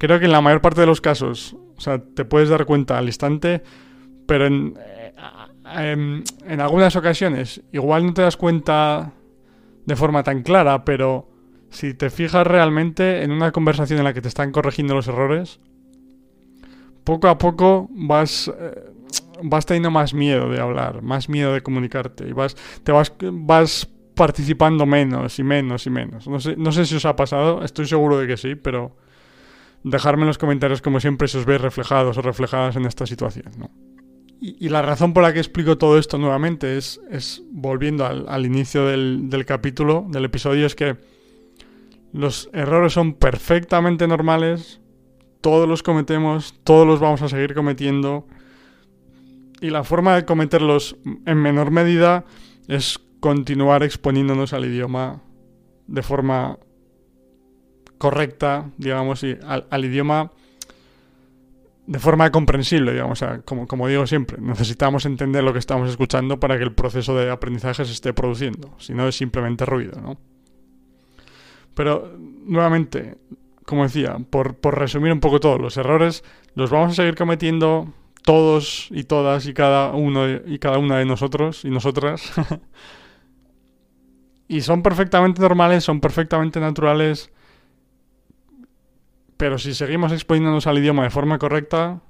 creo 0.00 0.18
que 0.18 0.24
en 0.24 0.32
la 0.32 0.40
mayor 0.40 0.62
parte 0.62 0.80
de 0.80 0.86
los 0.86 1.02
casos, 1.02 1.54
o 1.76 1.80
sea, 1.80 2.02
te 2.02 2.24
puedes 2.24 2.48
dar 2.48 2.64
cuenta 2.64 2.96
al 2.96 3.04
instante, 3.04 3.62
pero 4.26 4.46
en, 4.46 4.74
en, 5.76 6.24
en 6.46 6.60
algunas 6.60 6.96
ocasiones 6.96 7.60
igual 7.70 8.06
no 8.06 8.14
te 8.14 8.22
das 8.22 8.38
cuenta 8.38 9.12
de 9.84 9.96
forma 9.96 10.22
tan 10.22 10.42
clara, 10.42 10.86
pero 10.86 11.28
si 11.68 11.92
te 11.92 12.08
fijas 12.08 12.46
realmente 12.46 13.22
en 13.22 13.30
una 13.30 13.52
conversación 13.52 13.98
en 13.98 14.06
la 14.06 14.14
que 14.14 14.22
te 14.22 14.28
están 14.28 14.52
corrigiendo 14.52 14.94
los 14.94 15.06
errores, 15.06 15.60
poco 17.04 17.28
a 17.28 17.36
poco 17.36 17.86
vas, 17.90 18.50
eh, 18.58 18.92
vas 19.42 19.66
teniendo 19.66 19.90
más 19.90 20.14
miedo 20.14 20.48
de 20.48 20.60
hablar, 20.60 21.02
más 21.02 21.28
miedo 21.28 21.52
de 21.52 21.60
comunicarte 21.60 22.26
y 22.26 22.32
vas, 22.32 22.56
te 22.82 22.90
vas, 22.90 23.12
vas 23.20 23.86
participando 24.14 24.86
menos 24.86 25.38
y 25.38 25.42
menos 25.42 25.86
y 25.86 25.90
menos. 25.90 26.26
No 26.26 26.40
sé, 26.40 26.56
no 26.56 26.72
sé 26.72 26.86
si 26.86 26.96
os 26.96 27.04
ha 27.04 27.16
pasado, 27.16 27.62
estoy 27.62 27.84
seguro 27.84 28.18
de 28.18 28.26
que 28.26 28.38
sí, 28.38 28.54
pero 28.54 28.96
dejadme 29.82 30.22
en 30.22 30.28
los 30.28 30.38
comentarios 30.38 30.82
como 30.82 31.00
siempre 31.00 31.28
si 31.28 31.38
os 31.38 31.46
veis 31.46 31.60
reflejados 31.60 32.16
o 32.18 32.22
reflejadas 32.22 32.76
en 32.76 32.86
esta 32.86 33.06
situación. 33.06 33.70
Y, 34.42 34.70
la 34.70 34.80
razón 34.80 35.12
por 35.12 35.22
la 35.22 35.34
que 35.34 35.38
explico 35.38 35.76
todo 35.76 35.98
esto 35.98 36.16
nuevamente 36.16 36.78
es, 36.78 36.98
es 37.10 37.42
volviendo 37.50 38.06
al, 38.06 38.26
al 38.26 38.46
inicio 38.46 38.86
del, 38.86 39.28
del 39.28 39.44
capítulo, 39.44 40.06
del 40.08 40.24
episodio, 40.24 40.64
es 40.64 40.74
que 40.74 40.96
los 42.12 42.48
errores 42.54 42.94
son 42.94 43.12
perfectamente 43.14 44.08
normales, 44.08 44.80
todos 45.42 45.68
los 45.68 45.82
cometemos, 45.82 46.54
todos 46.64 46.86
los 46.86 47.00
vamos 47.00 47.20
a 47.20 47.28
seguir 47.28 47.54
cometiendo. 47.54 48.26
Y 49.60 49.68
la 49.68 49.84
forma 49.84 50.16
de 50.16 50.24
cometerlos 50.24 50.96
en 51.26 51.36
menor 51.36 51.70
medida 51.70 52.24
es 52.66 52.98
continuar 53.20 53.82
exponiéndonos 53.82 54.54
al 54.54 54.64
idioma 54.64 55.22
de 55.86 56.02
forma 56.02 56.58
correcta, 58.00 58.70
digamos, 58.78 59.22
y 59.24 59.36
al, 59.46 59.84
idioma 59.84 60.32
de 61.86 61.98
forma 61.98 62.30
comprensible, 62.30 62.92
digamos. 62.92 63.22
como, 63.44 63.66
como 63.66 63.88
digo 63.88 64.06
siempre, 64.06 64.38
necesitamos 64.40 65.04
entender 65.04 65.44
lo 65.44 65.52
que 65.52 65.58
estamos 65.58 65.90
escuchando 65.90 66.40
para 66.40 66.56
que 66.56 66.64
el 66.64 66.72
proceso 66.72 67.14
de 67.14 67.30
aprendizaje 67.30 67.84
se 67.84 67.92
esté 67.92 68.14
produciendo. 68.14 68.74
Si 68.78 68.94
no, 68.94 69.06
es 69.06 69.16
simplemente 69.16 69.66
ruido, 69.66 70.00
¿no? 70.00 70.16
Pero, 71.74 72.16
nuevamente, 72.46 73.18
como 73.66 73.82
decía, 73.82 74.16
por, 74.30 74.56
resumir 74.74 75.12
un 75.12 75.20
poco 75.20 75.38
todo, 75.38 75.58
los 75.58 75.76
errores 75.76 76.24
los 76.54 76.70
vamos 76.70 76.92
a 76.92 76.94
seguir 76.94 77.16
cometiendo 77.16 77.92
todos 78.24 78.88
y 78.90 79.04
todas 79.04 79.46
y 79.46 79.52
cada 79.52 79.92
uno 79.92 80.26
y 80.26 80.58
cada 80.58 80.78
una 80.78 80.96
de 80.96 81.04
nosotros 81.04 81.66
y 81.66 81.70
nosotras. 81.70 82.32
y 84.48 84.62
son 84.62 84.82
perfectamente 84.82 85.42
normales, 85.42 85.84
son 85.84 86.00
perfectamente 86.00 86.60
naturales. 86.60 87.30
Pero 89.40 89.56
si 89.56 89.72
seguimos 89.72 90.12
exponiéndonos 90.12 90.66
al 90.66 90.76
idioma 90.76 91.02
de 91.04 91.08
forma 91.08 91.38
correcta, 91.38 92.02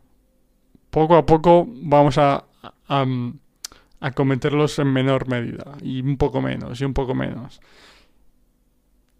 poco 0.91 1.15
a 1.15 1.25
poco 1.27 1.65
vamos 1.69 2.19
a, 2.19 2.45
a, 2.89 4.11
cometerlos 4.17 4.77
en 4.81 4.93
menor 4.93 5.29
medida. 5.29 5.79
Y 5.81 6.01
un 6.03 6.17
poco 6.17 6.43
menos, 6.43 6.81
y 6.81 6.85
un 6.85 6.93
poco 6.93 7.15
menos. 7.15 7.61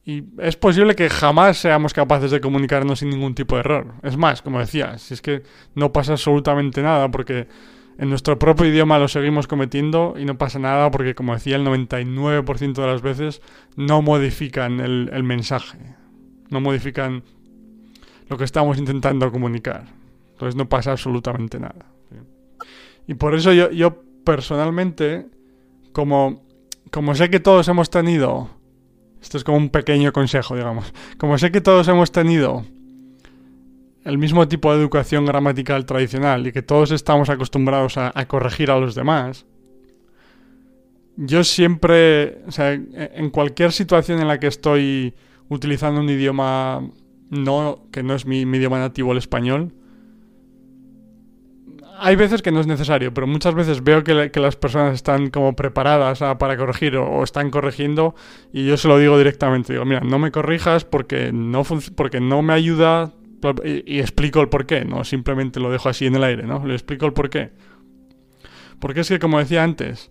Y 0.05 0.25
es 0.39 0.57
posible 0.57 0.97
que 0.97 1.09
jamás 1.09 1.59
seamos 1.59 1.95
capaces 1.95 2.33
de 2.33 2.41
comunicarnos 2.41 2.99
sin 2.99 3.11
ningún 3.11 3.37
tipo 3.37 3.55
de 3.55 3.61
error. 3.61 3.95
Es 4.03 4.17
más, 4.17 4.43
como 4.43 4.59
decía, 4.59 4.99
si 4.99 5.15
es 5.15 5.23
que 5.23 5.45
no 5.77 5.93
pasa 5.93 6.15
absolutamente 6.15 6.83
nada 6.83 7.13
porque 7.13 7.47
en 7.97 8.11
nuestro 8.11 8.41
propio 8.41 8.67
idioma 8.67 8.99
lo 8.99 9.07
seguimos 9.07 9.47
cometiendo 9.47 10.17
y 10.19 10.25
no 10.25 10.37
pasa 10.37 10.59
nada 10.59 10.91
porque, 10.91 11.15
como 11.15 11.33
decía, 11.33 11.55
el 11.55 11.65
99% 11.65 12.73
de 12.73 12.87
las 12.89 13.03
veces 13.03 13.41
no 13.77 14.03
modifican 14.03 14.81
el, 14.81 15.23
mensaje, 15.23 15.79
no 16.49 16.61
modifican 16.61 17.23
lo 18.31 18.39
que 18.39 18.45
estamos 18.45 18.79
intentando 18.79 19.31
comunicar. 19.31 19.85
Entonces 20.33 20.57
no 20.57 20.67
pasa 20.69 20.93
absolutamente 20.93 21.61
nada. 21.61 21.85
Y 23.07 23.15
por 23.15 23.35
eso 23.35 23.53
yo, 23.53 23.71
yo 23.71 24.03
personalmente, 24.25 25.27
como, 25.93 26.43
como 26.91 27.15
sé 27.15 27.29
que 27.29 27.41
todos 27.41 27.69
hemos 27.69 27.91
tenido 27.91 28.49
esto 29.21 29.37
es 29.37 29.45
como 29.45 29.59
un 29.59 29.69
pequeño 29.69 30.13
consejo, 30.13 30.57
digamos. 30.57 30.93
Como 31.19 31.37
sé 31.39 31.53
que 31.53 31.61
todos 31.61 31.87
hemos 31.89 32.11
tenido 32.11 32.65
el 34.05 34.17
mismo 34.17 34.49
tipo 34.49 34.73
de 34.73 34.81
educación 34.81 35.27
gramatical 35.27 35.85
tradicional 35.85 36.47
y 36.47 36.53
que 36.53 36.63
todos 36.63 36.91
estamos 36.91 37.29
acostumbrados 37.29 37.99
a, 37.99 38.13
corregir 38.27 38.71
a 38.71 38.79
los 38.79 38.95
demás, 38.95 39.45
yo 41.17 41.45
siempre, 41.45 42.39
o 42.47 42.51
sea, 42.51 42.73
en 42.73 43.31
cualquier 43.31 43.73
situación 43.73 44.21
en 44.21 44.29
la 44.29 44.41
que 44.41 44.47
estoy 44.47 45.15
utilizando 45.51 46.01
un 46.01 46.09
idioma 46.09 46.89
no, 47.31 47.87
que 47.93 48.03
no 48.03 48.15
es 48.15 48.27
mi 48.27 48.41
idioma 48.43 48.79
nativo, 48.79 49.13
el 49.13 49.19
español, 49.19 49.73
hay 52.03 52.17
veces 52.17 52.41
que 52.41 52.51
no 52.51 52.61
es 52.61 52.67
necesario, 52.67 53.13
pero 53.13 53.27
muchas 53.27 53.55
veces 53.55 53.85
veo 53.85 54.03
que, 54.03 54.31
las 54.41 54.57
personas 54.57 54.95
están 54.95 55.29
como 55.29 55.55
preparadas 55.55 56.21
para 56.39 56.57
corregir 56.57 56.97
o, 56.97 57.23
están 57.23 57.51
corrigiendo 57.51 58.15
y 58.55 58.67
yo 58.67 58.79
se 58.79 58.89
lo 58.89 58.99
digo 58.99 59.19
directamente. 59.19 59.75
Digo, 59.75 59.85
mira, 59.85 60.01
no 60.01 60.19
me 60.19 60.31
corrijas 60.31 60.87
porque 60.87 61.31
no, 61.31 61.63
porque 61.95 62.21
no 62.21 62.41
me 62.41 62.55
ayuda 62.55 63.13
y, 63.65 64.01
explico 64.01 64.41
el 64.41 64.49
por 64.49 64.65
qué, 64.65 64.87
no 64.87 65.05
simplemente 65.05 65.61
lo 65.61 65.71
dejo 65.71 65.91
así 65.91 66.07
en 66.07 66.17
el 66.17 66.25
aire, 66.25 66.45
¿no? 66.45 66.67
Le 66.67 66.73
explico 66.73 67.05
el 67.05 67.13
por 67.13 67.29
qué. 67.29 67.51
Porque 68.79 69.01
es 69.01 69.09
que, 69.09 69.19
como 69.19 69.39
decía 69.39 69.63
antes, 69.63 70.11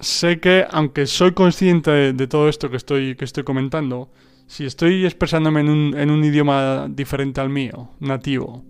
sé 0.00 0.38
que 0.38 0.66
aunque 0.70 1.06
soy 1.06 1.32
consciente 1.32 2.12
de, 2.12 2.26
todo 2.26 2.50
esto 2.50 2.68
que 2.68 2.76
estoy, 2.76 3.16
que 3.16 3.24
estoy 3.24 3.44
comentando, 3.44 4.10
si 4.46 4.66
estoy 4.66 5.04
expresándome 5.04 5.60
en 5.60 5.68
un, 5.68 5.98
en 5.98 6.10
un 6.10 6.24
idioma 6.24 6.86
diferente 6.88 7.40
al 7.40 7.48
mío, 7.48 7.90
nativo, 8.00 8.64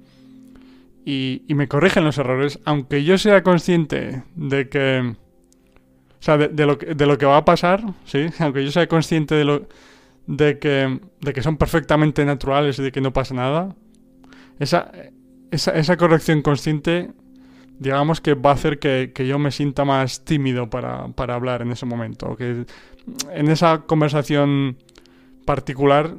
y, 1.04 1.42
me 1.48 1.68
corrigen 1.68 2.04
los 2.04 2.18
errores, 2.18 2.60
aunque 2.64 3.04
yo 3.04 3.18
sea 3.18 3.42
consciente 3.42 4.22
de 4.36 4.68
que... 4.68 5.14
O 6.20 6.24
sea, 6.24 6.38
de, 6.38 6.66
lo, 6.66 6.78
que, 6.78 6.94
de 6.94 7.06
lo 7.06 7.18
que 7.18 7.26
va 7.26 7.38
a 7.38 7.44
pasar, 7.44 7.82
¿sí? 8.04 8.26
Aunque 8.38 8.64
yo 8.64 8.70
sea 8.70 8.86
consciente 8.86 9.34
de, 9.34 9.44
lo, 9.44 9.66
de, 10.28 10.60
que, 10.60 11.00
de 11.20 11.32
que 11.32 11.42
son 11.42 11.56
perfectamente 11.56 12.24
naturales 12.24 12.78
y 12.78 12.82
de 12.84 12.92
que 12.92 13.00
no 13.00 13.12
pasa 13.12 13.34
nada, 13.34 13.74
esa, 14.60 14.92
esa, 15.50 15.72
esa 15.72 15.96
corrección 15.96 16.40
consciente, 16.42 17.10
digamos 17.80 18.20
que 18.20 18.34
va 18.34 18.50
a 18.50 18.54
hacer 18.54 18.78
que, 18.78 19.10
que 19.12 19.26
yo 19.26 19.40
me 19.40 19.50
sienta 19.50 19.84
más 19.84 20.24
tímido 20.24 20.70
para, 20.70 21.08
para 21.08 21.34
hablar 21.34 21.62
en 21.62 21.72
ese 21.72 21.86
momento. 21.86 22.36
Que 22.36 22.66
en 23.32 23.48
esa 23.48 23.78
conversación 23.80 24.76
particular 25.44 26.16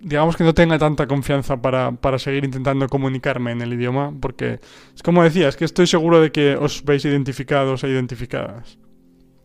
digamos 0.00 0.36
que 0.36 0.44
no 0.44 0.54
tenga 0.54 0.78
tanta 0.78 1.06
confianza 1.06 1.60
para, 1.60 1.92
para, 1.92 2.18
seguir 2.18 2.44
intentando 2.44 2.88
comunicarme 2.88 3.52
en 3.52 3.62
el 3.62 3.72
idioma, 3.72 4.12
porque 4.20 4.60
es 4.94 5.02
como 5.02 5.22
decía, 5.22 5.48
es 5.48 5.56
que 5.56 5.64
estoy 5.64 5.86
seguro 5.86 6.20
de 6.20 6.30
que 6.30 6.56
os 6.56 6.84
veis 6.84 7.04
identificados 7.04 7.82
e 7.84 7.88
identificadas 7.88 8.78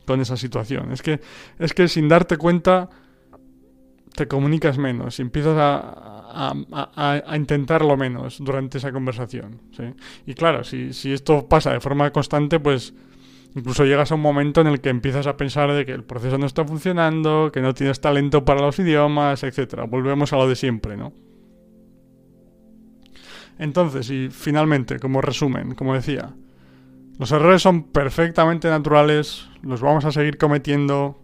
con 0.05 0.21
esa 0.21 0.37
situación. 0.37 0.91
Es 0.91 1.01
que, 1.01 1.21
es 1.59 1.73
que 1.73 1.87
sin 1.87 2.07
darte 2.07 2.37
cuenta 2.37 2.89
te 4.15 4.27
comunicas 4.27 4.77
menos 4.77 5.19
empiezas 5.19 5.57
a, 5.57 6.53
a, 6.71 7.21
a, 7.25 7.35
intentarlo 7.37 7.97
menos 7.97 8.37
durante 8.39 8.77
esa 8.77 8.91
conversación. 8.91 9.61
¿sí? 9.75 9.83
Y 10.27 10.35
claro, 10.35 10.63
si, 10.63 10.93
si 10.93 11.13
esto 11.13 11.47
pasa 11.47 11.73
de 11.73 11.79
forma 11.79 12.11
constante, 12.11 12.59
pues 12.59 12.93
Incluso 13.55 13.85
llegas 13.85 14.11
a 14.11 14.15
un 14.15 14.21
momento 14.21 14.61
en 14.61 14.67
el 14.67 14.81
que 14.81 14.89
empiezas 14.89 15.27
a 15.27 15.37
pensar 15.37 15.71
de 15.71 15.85
que 15.85 15.91
el 15.91 16.03
proceso 16.03 16.37
no 16.37 16.47
está 16.47 16.65
funcionando, 16.65 17.51
que 17.53 17.61
no 17.61 17.73
tienes 17.73 18.01
talento 18.01 18.43
para 18.43 18.61
los 18.61 18.79
idiomas, 18.79 19.43
etc. 19.43 19.81
Volvemos 19.87 20.33
a 20.33 20.37
lo 20.37 20.47
de 20.47 20.55
siempre, 20.55 20.97
¿no? 20.97 21.13
Entonces, 23.59 24.09
y 24.09 24.29
finalmente, 24.29 24.97
como 24.97 25.21
resumen, 25.21 25.75
como 25.75 25.93
decía, 25.93 26.33
los 27.19 27.31
errores 27.31 27.61
son 27.61 27.83
perfectamente 27.83 28.69
naturales, 28.69 29.47
los 29.61 29.81
vamos 29.81 30.05
a 30.05 30.11
seguir 30.11 30.37
cometiendo. 30.37 31.19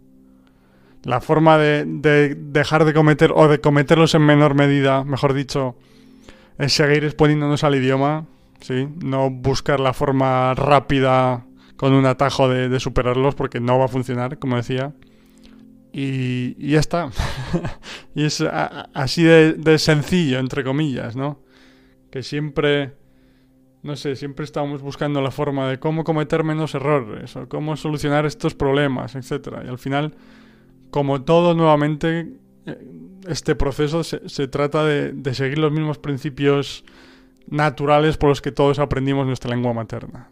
La 1.04 1.22
forma 1.22 1.58
de, 1.58 1.86
de 1.86 2.36
dejar 2.36 2.84
de 2.84 2.94
cometer 2.94 3.32
o 3.34 3.48
de 3.48 3.62
cometerlos 3.62 4.14
en 4.16 4.22
menor 4.22 4.54
medida, 4.54 5.06
mejor 5.06 5.34
dicho, 5.34 5.78
es 6.58 6.74
seguir 6.74 7.06
exponiéndonos 7.06 7.64
al 7.64 7.76
idioma, 7.76 8.26
¿sí? 8.60 8.88
No 9.02 9.30
buscar 9.30 9.80
la 9.80 9.94
forma 9.94 10.54
rápida 10.56 11.46
con 11.80 11.94
un 11.94 12.06
atajo 12.06 12.50
de, 12.50 12.78
superarlos 12.82 13.36
porque 13.36 13.62
no 13.62 13.80
va 13.80 13.86
a 13.86 13.88
funcionar, 13.88 14.38
como 14.38 14.58
decía. 14.58 14.94
Y, 15.94 16.56
ya 16.72 16.78
está. 16.78 17.10
y 18.16 18.26
es 18.26 18.44
así 18.94 19.24
de, 19.24 19.80
sencillo, 19.80 20.40
entre 20.40 20.66
comillas, 20.66 21.16
¿no? 21.16 21.40
Que 22.12 22.22
siempre, 22.22 22.96
no 23.82 23.96
sé, 23.96 24.18
siempre 24.18 24.44
estamos 24.44 24.82
buscando 24.82 25.22
la 25.22 25.32
forma 25.32 25.70
de 25.70 25.80
cómo 25.80 26.04
cometer 26.04 26.44
menos 26.44 26.76
errores 26.76 27.38
o 27.38 27.48
cómo 27.48 27.78
solucionar 27.78 28.26
estos 28.26 28.56
problemas, 28.56 29.16
etc. 29.16 29.48
Y 29.64 29.70
al 29.70 29.78
final, 29.78 30.16
como 30.92 31.22
todo 31.22 31.54
nuevamente, 31.54 32.28
este 33.26 33.56
proceso 33.56 34.04
se, 34.04 34.48
trata 34.50 34.84
de, 34.84 35.34
seguir 35.34 35.60
los 35.60 35.72
mismos 35.72 35.98
principios 35.98 36.84
naturales 37.48 38.18
por 38.18 38.28
los 38.28 38.42
que 38.42 38.52
todos 38.52 38.80
aprendimos 38.80 39.26
nuestra 39.26 39.50
lengua 39.50 39.72
materna. 39.72 40.30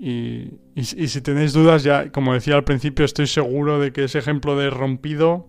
Y, 0.00 0.60
si 0.84 1.20
tenéis 1.22 1.52
dudas, 1.52 1.82
ya, 1.82 2.12
como 2.12 2.32
decía 2.32 2.54
al 2.54 2.62
principio, 2.62 3.04
estoy 3.04 3.26
seguro 3.26 3.80
de 3.80 3.92
que 3.92 4.04
ese 4.04 4.20
ejemplo 4.20 4.56
de 4.56 4.70
rompido, 4.70 5.48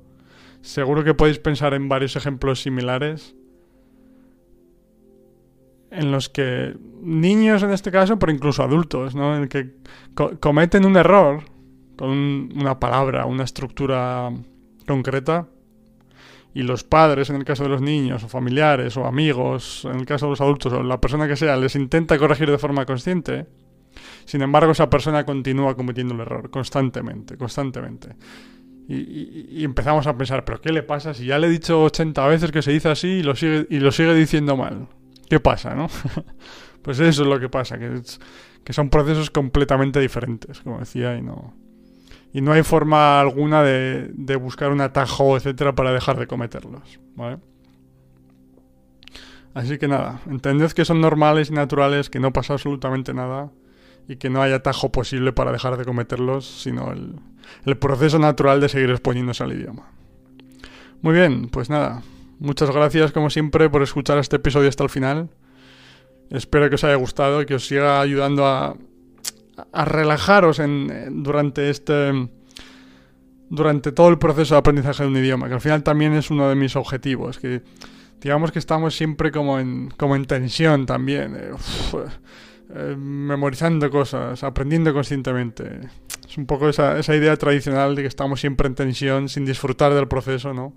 seguro 0.61 1.03
que 1.03 1.13
podéis 1.13 1.37
pensar 1.37 1.75
en 1.75 1.87
varios 1.87 2.15
ejemplos 2.15 2.61
similares 2.61 3.35
en 5.91 6.11
los 6.11 6.29
que 6.29 6.75
niños 7.01 7.63
en 7.63 7.71
este 7.71 7.91
caso, 7.91 8.17
pero 8.17 8.31
incluso 8.31 8.63
adultos, 8.63 9.15
¿no? 9.15 9.35
En 9.35 9.43
el 9.43 9.49
que 9.49 9.71
cometen 10.39 10.85
un 10.85 10.97
error 10.97 11.43
con 11.95 12.09
una 12.09 12.79
palabra, 12.79 13.25
una 13.25 13.43
estructura 13.43 14.31
concreta, 14.87 15.47
y 16.53 16.63
los 16.63 16.83
padres, 16.83 17.29
en 17.29 17.35
el 17.35 17.45
caso 17.45 17.63
de 17.63 17.69
los 17.69 17.81
niños, 17.81 18.23
o 18.23 18.27
familiares, 18.27 18.97
o 18.97 19.05
amigos, 19.05 19.85
en 19.85 19.99
el 19.99 20.05
caso 20.05 20.25
de 20.25 20.31
los 20.31 20.41
adultos, 20.41 20.73
o 20.73 20.81
la 20.81 20.99
persona 20.99 21.27
que 21.27 21.35
sea, 21.35 21.55
les 21.57 21.75
intenta 21.75 22.17
corregir 22.17 22.49
de 22.49 22.57
forma 22.57 22.85
consciente, 22.85 23.45
sin 24.29 24.43
embargo 24.43 24.73
esa 24.73 24.91
persona 24.91 25.25
continúa 25.25 25.75
cometiendo 25.75 26.13
el 26.13 26.19
error 26.19 26.51
constantemente, 26.51 27.35
constantemente. 27.35 28.15
Y, 28.87 29.63
empezamos 29.63 30.05
a 30.05 30.15
pensar, 30.15 30.45
¿pero 30.45 30.61
qué 30.61 30.71
le 30.71 30.83
pasa 30.83 31.15
si 31.15 31.25
ya 31.25 31.39
le 31.39 31.47
he 31.47 31.49
dicho 31.49 31.81
80 31.81 32.27
veces 32.27 32.51
que 32.51 32.61
se 32.61 32.71
dice 32.71 32.89
así 32.89 33.07
y 33.07 33.23
lo 33.23 33.35
sigue, 33.35 33.65
y 33.71 33.79
lo 33.79 33.91
sigue 33.91 34.13
diciendo 34.13 34.55
mal? 34.55 34.87
¿Qué 35.27 35.39
pasa, 35.39 35.73
no? 35.73 35.87
pues 36.83 36.99
eso 36.99 37.23
es 37.23 37.27
lo 37.27 37.39
que 37.39 37.49
pasa, 37.49 37.79
que, 37.79 38.01
que 38.63 38.71
son 38.71 38.91
procesos 38.91 39.31
completamente 39.31 39.99
diferentes, 39.99 40.59
como 40.59 40.77
decía, 40.77 41.17
y 41.17 41.23
no, 41.23 41.55
y 42.31 42.41
no 42.41 42.51
hay 42.51 42.61
forma 42.61 43.19
alguna 43.19 43.63
de, 43.63 44.11
de 44.13 44.35
buscar 44.35 44.71
un 44.71 44.81
atajo, 44.81 45.37
etcétera, 45.37 45.73
para 45.73 45.91
dejar 45.91 46.19
de 46.19 46.27
cometerlos, 46.27 46.99
¿vale? 47.15 47.39
Así 49.55 49.79
que 49.79 49.87
nada, 49.87 50.21
entended 50.27 50.71
que 50.71 50.85
son 50.85 51.01
normales 51.01 51.49
y 51.49 51.53
naturales, 51.53 52.11
que 52.11 52.19
no 52.19 52.31
pasa 52.31 52.53
absolutamente 52.53 53.11
nada 53.15 53.51
y 54.09 54.17
que 54.17 54.29
no 54.29 54.41
hay 54.41 54.51
atajo 54.51 54.91
posible 54.91 55.31
para 55.31 55.53
dejar 55.53 55.77
de 55.77 55.85
cometerlos, 55.85 56.45
sino 56.45 56.91
el, 56.91 57.15
el 57.65 57.77
proceso 57.77 58.19
natural 58.19 58.59
de 58.59 58.67
seguir 58.67 58.89
exponiéndose 58.89 59.43
al 59.43 59.53
idioma. 59.53 59.91
Muy 61.01 61.13
bien, 61.13 61.47
pues 61.47 61.69
nada, 61.69 62.01
Muchas 62.39 62.71
gracias, 62.71 63.11
como 63.11 63.29
siempre, 63.29 63.69
por 63.69 63.83
escuchar 63.83 64.17
este 64.17 64.37
episodio 64.37 64.69
hasta 64.69 64.83
el 64.85 64.89
final. 64.89 65.29
Espero 66.29 66.69
que 66.69 66.75
os 66.75 66.83
haya 66.85 66.95
gustado 66.95 67.41
y 67.41 67.45
que 67.45 67.55
os 67.55 67.67
siga 67.67 67.99
ayudando 67.99 68.47
a, 68.47 68.77
a 69.73 69.85
relajaros 69.85 70.59
en, 70.59 71.21
durante 71.21 71.69
este 71.69 72.29
durante 73.49 73.91
todo 73.91 74.09
el 74.09 74.19
proceso 74.19 74.53
de 74.53 74.59
aprendizaje 74.59 75.03
de 75.03 75.09
un 75.09 75.17
idioma, 75.17 75.47
que 75.47 75.55
al 75.55 75.61
final 75.61 75.83
también 75.83 76.13
es 76.13 76.29
uno 76.29 76.47
de 76.47 76.55
mis 76.55 76.75
objetivos, 76.75 77.39
que 77.39 77.63
digamos 78.21 78.51
que 78.51 78.59
estamos 78.59 78.95
siempre 78.95 79.31
como 79.31 79.59
en, 79.59 79.89
como 79.97 80.15
en 80.15 80.25
tensión 80.25 80.85
también, 80.85 81.35
eh, 81.35 81.51
eh, 82.73 82.95
memorizando 82.97 83.89
cosas, 83.89 84.43
aprendiendo 84.43 84.93
conscientemente. 84.93 85.81
Es 86.27 86.37
un 86.37 86.45
poco 86.45 86.69
esa, 86.69 86.99
esa 86.99 87.15
idea 87.15 87.35
tradicional 87.37 87.95
de 87.95 88.03
que 88.03 88.07
estamos 88.07 88.39
siempre 88.39 88.67
en 88.67 88.75
tensión 88.75 89.29
sin 89.29 89.45
disfrutar 89.45 89.93
del 89.93 90.07
proceso, 90.07 90.53
¿no? 90.53 90.73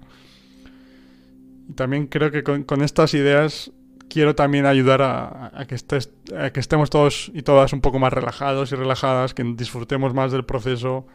también 1.74 2.06
creo 2.06 2.30
que 2.30 2.42
con, 2.42 2.82
estas 2.82 3.14
ideas 3.14 3.70
quiero 4.08 4.34
también 4.34 4.66
ayudar 4.66 5.02
a, 5.02 5.64
que 5.66 5.74
estés, 5.74 6.10
que 6.52 6.60
estemos 6.60 6.90
todos 6.90 7.30
y 7.34 7.42
todas 7.42 7.72
un 7.72 7.80
poco 7.80 7.98
más 7.98 8.12
relajados 8.12 8.72
y 8.72 8.74
relajadas, 8.74 9.34
que 9.34 9.42
disfrutemos 9.56 10.14
más 10.14 10.32
del 10.32 10.44
proceso 10.44 11.06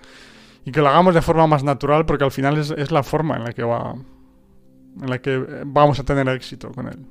y 0.65 0.71
que 0.71 0.81
lo 0.81 0.89
hagamos 0.89 1.13
de 1.13 1.21
forma 1.21 1.47
más 1.47 1.63
natural, 1.63 2.05
porque 2.05 2.23
al 2.23 2.31
final 2.31 2.57
es, 2.57 2.91
la 2.91 3.03
forma 3.03 3.37
en 3.37 3.43
la 3.43 3.53
que 3.53 3.63
va, 3.63 3.95
en 5.01 5.09
la 5.09 5.19
que 5.21 5.63
vamos 5.65 5.99
a 5.99 6.03
tener 6.03 6.27
éxito 6.29 6.71
con 6.71 6.87
él, 6.87 7.05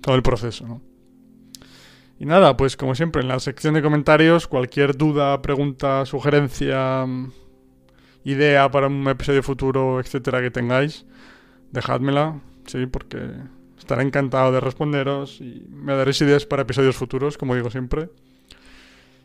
todo 0.00 0.14
el 0.14 0.22
proceso, 0.22 0.66
¿no? 0.66 0.80
Y 2.22 2.24
nada, 2.24 2.56
pues 2.56 2.76
como 2.76 2.94
siempre, 2.94 3.20
en 3.20 3.26
la 3.26 3.40
sección 3.40 3.74
de 3.74 3.82
comentarios, 3.82 4.46
cualquier 4.46 4.96
duda, 4.96 5.42
pregunta, 5.42 6.06
sugerencia, 6.06 7.04
idea 8.22 8.70
para 8.70 8.86
un 8.86 9.08
episodio 9.08 9.42
futuro, 9.42 9.98
etcétera, 9.98 10.40
que 10.40 10.52
tengáis, 10.52 11.04
dejádmela 11.72 12.40
Sí, 12.66 12.86
porque 12.86 13.18
estaré 13.76 14.04
encantado 14.04 14.52
de 14.52 14.60
responderos 14.60 15.40
y 15.40 15.66
me 15.68 15.96
daréis 15.96 16.20
ideas 16.20 16.46
para 16.46 16.62
episodios 16.62 16.94
futuros, 16.94 17.36
como 17.36 17.56
digo 17.56 17.72
siempre. 17.72 18.08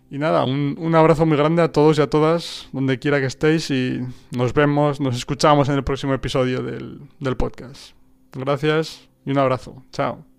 Y 0.10 0.18
nada, 0.18 0.44
un, 0.44 0.76
un, 0.80 0.96
abrazo 0.96 1.28
muy 1.28 1.38
grande 1.38 1.62
a 1.62 1.72
todos 1.72 2.00
y 2.00 2.02
a 2.02 2.10
todas, 2.10 2.68
donde 2.72 2.98
quiera 2.98 3.20
que 3.20 3.28
estéis, 3.28 3.70
y 3.70 4.02
nos 4.32 4.56
vemos, 4.56 5.00
nos 5.00 5.16
escuchamos 5.16 5.70
en 5.70 5.76
el 5.76 5.84
próximo 5.84 6.16
episodio 6.16 6.64
del, 6.64 7.02
del 7.20 7.38
podcast. 7.38 7.92
Gracias 8.34 9.08
y 9.24 9.30
un 9.30 9.38
abrazo. 9.38 9.84
Chao. 9.92 10.37